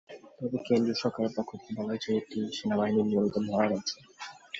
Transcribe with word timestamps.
তবে 0.37 0.57
কেন্দ্রীয় 0.67 0.97
সরকারের 1.01 1.31
পক্ষ 1.37 1.49
থেকে 1.55 1.73
বলা 1.77 1.91
হয়েছে, 1.91 2.09
এটি 2.19 2.39
সেনাবাহিনীর 2.57 3.07
নিয়মিত 3.09 3.35
মহড়ার 3.45 3.71
অংশ। 3.75 3.91